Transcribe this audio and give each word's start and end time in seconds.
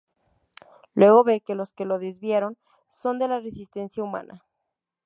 Luego 0.95 1.23
ve 1.23 1.41
que 1.41 1.53
los 1.53 1.73
que 1.73 1.85
lo 1.85 1.99
desviaron, 1.99 2.57
son 2.89 3.19
de 3.19 3.27
la 3.27 3.39
resistencia 3.39 4.01
humana. 4.01 4.43